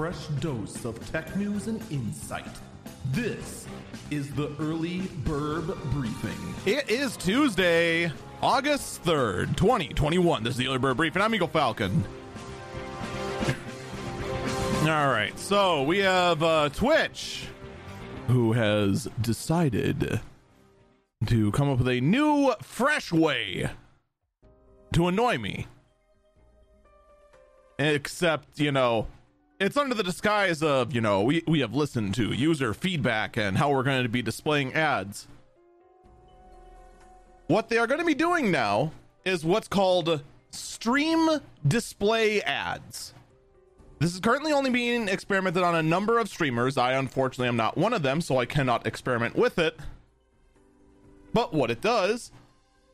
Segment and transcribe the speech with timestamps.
[0.00, 2.48] fresh dose of tech news and insight.
[3.12, 3.66] This
[4.10, 6.54] is the Early Bird Briefing.
[6.64, 8.10] It is Tuesday,
[8.40, 10.42] August 3rd, 2021.
[10.42, 11.20] This is the Early Bird Briefing.
[11.20, 12.02] I'm Eagle Falcon.
[14.80, 17.48] All right, so we have uh, Twitch,
[18.26, 20.18] who has decided
[21.26, 23.68] to come up with a new, fresh way
[24.94, 25.66] to annoy me.
[27.78, 29.06] Except, you know,
[29.60, 33.58] it's under the disguise of, you know, we, we have listened to user feedback and
[33.58, 35.28] how we're going to be displaying ads.
[37.46, 38.92] What they are going to be doing now
[39.24, 41.28] is what's called stream
[41.68, 43.12] display ads.
[43.98, 46.78] This is currently only being experimented on a number of streamers.
[46.78, 49.76] I unfortunately am not one of them, so I cannot experiment with it.
[51.34, 52.32] But what it does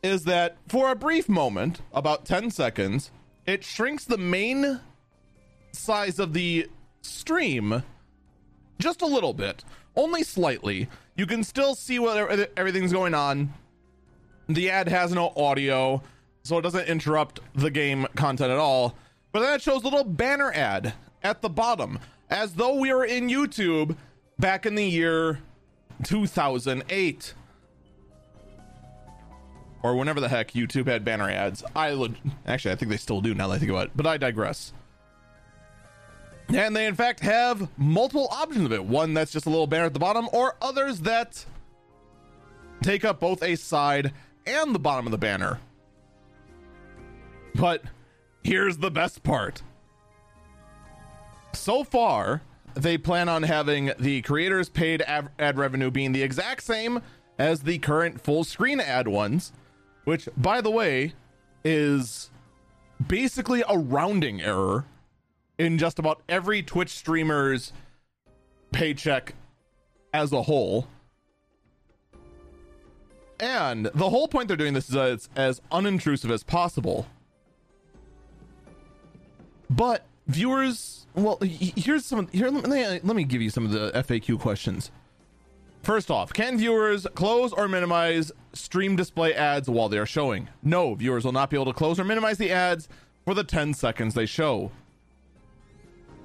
[0.02, 3.12] is that for a brief moment, about 10 seconds,
[3.46, 4.80] it shrinks the main
[5.76, 6.68] size of the
[7.02, 7.82] stream
[8.78, 10.88] just a little bit, only slightly.
[11.16, 13.52] You can still see what er, everything's going on.
[14.48, 16.02] The ad has no audio,
[16.42, 18.94] so it doesn't interrupt the game content at all.
[19.32, 21.98] But then it shows a little banner ad at the bottom,
[22.30, 23.96] as though we were in YouTube
[24.38, 25.40] back in the year
[26.04, 27.34] 2008
[29.82, 31.62] or whenever the heck YouTube had banner ads.
[31.74, 34.06] I would actually, I think they still do now that I think about it, but
[34.06, 34.72] I digress.
[36.48, 38.84] And they, in fact, have multiple options of it.
[38.84, 41.44] One that's just a little banner at the bottom, or others that
[42.82, 44.12] take up both a side
[44.46, 45.58] and the bottom of the banner.
[47.54, 47.82] But
[48.44, 49.62] here's the best part.
[51.52, 52.42] So far,
[52.74, 57.02] they plan on having the creators' paid ad, ad revenue being the exact same
[57.38, 59.52] as the current full screen ad ones
[60.06, 61.12] which, by the way,
[61.64, 62.30] is
[63.04, 64.84] basically a rounding error
[65.58, 67.72] in just about every Twitch streamer's
[68.72, 69.34] paycheck
[70.12, 70.88] as a whole.
[73.38, 77.06] And the whole point they're doing this is that it's as unintrusive as possible.
[79.68, 82.28] But viewers, well, here's some.
[82.28, 84.90] Here, let me, let me give you some of the FAQ questions.
[85.82, 90.48] First off, can viewers close or minimize stream display ads while they are showing?
[90.62, 92.88] No, viewers will not be able to close or minimize the ads
[93.24, 94.72] for the 10 seconds they show.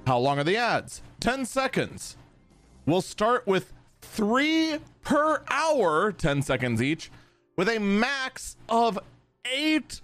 [0.06, 1.02] How long are the ads?
[1.20, 2.16] 10 seconds.
[2.86, 7.10] We'll start with three per hour, 10 seconds each,
[7.56, 8.98] with a max of
[9.44, 10.00] eight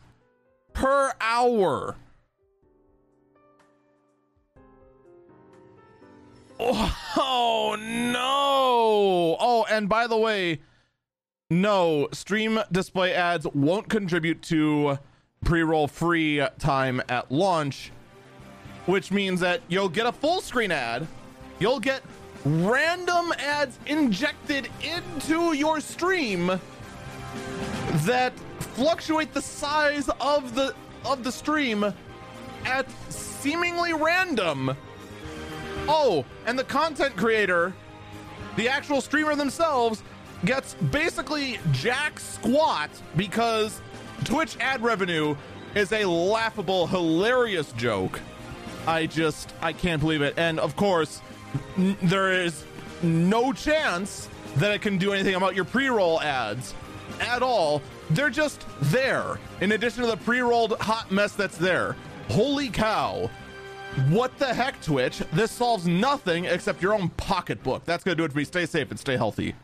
[0.72, 1.97] per hour.
[6.60, 9.36] Oh no!
[9.41, 10.60] Oh, and by the way,
[11.50, 14.98] no, stream display ads won't contribute to
[15.44, 17.92] pre-roll free time at launch,
[18.88, 21.06] which means that you'll get a full screen ad,
[21.59, 22.03] you'll get
[22.44, 26.59] random ads injected into your stream
[28.06, 28.32] that
[28.75, 31.93] fluctuate the size of the of the stream
[32.65, 34.77] at seemingly random
[35.91, 37.72] Oh, and the content creator,
[38.56, 40.03] the actual streamer themselves,
[40.44, 43.81] gets basically jack squat because
[44.25, 45.34] Twitch ad revenue
[45.75, 48.21] is a laughable, hilarious joke.
[48.88, 50.34] I just, I can't believe it.
[50.38, 51.21] And of course,
[51.76, 52.65] n- there is
[53.03, 56.75] no chance that it can do anything about your pre roll ads
[57.21, 57.82] at all.
[58.10, 61.97] They're just there, in addition to the pre rolled hot mess that's there.
[62.31, 63.31] Holy cow.
[64.09, 65.19] What the heck, Twitch?
[65.32, 67.84] This solves nothing except your own pocketbook.
[67.84, 68.44] That's going to do it for me.
[68.44, 69.54] Stay safe and stay healthy.